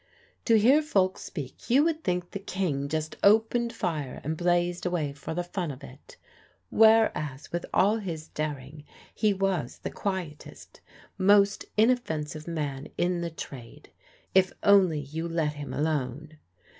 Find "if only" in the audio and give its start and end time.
14.33-15.01